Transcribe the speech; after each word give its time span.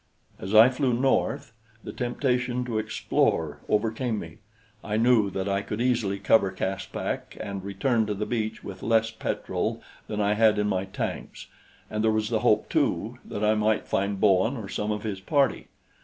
As 0.39 0.55
I 0.55 0.69
flew 0.69 0.93
north, 0.93 1.53
the 1.83 1.93
temptation 1.93 2.65
to 2.65 2.79
explore 2.79 3.59
overcame 3.69 4.17
me. 4.17 4.39
I 4.83 4.97
knew 4.97 5.29
that 5.29 5.47
I 5.47 5.61
could 5.61 5.79
easily 5.79 6.17
cover 6.17 6.49
Caspak 6.49 7.37
and 7.39 7.63
return 7.63 8.07
to 8.07 8.15
the 8.15 8.25
beach 8.25 8.63
with 8.63 8.81
less 8.81 9.11
petrol 9.11 9.79
than 10.07 10.19
I 10.19 10.33
had 10.33 10.57
in 10.57 10.67
my 10.67 10.85
tanks; 10.85 11.45
and 11.87 12.03
there 12.03 12.09
was 12.09 12.29
the 12.29 12.39
hope, 12.39 12.67
too, 12.67 13.19
that 13.23 13.43
I 13.43 13.53
might 13.53 13.85
find 13.85 14.19
Bowen 14.19 14.57
or 14.57 14.67
some 14.69 14.89
of 14.91 15.03
his 15.03 15.19
party. 15.19 15.67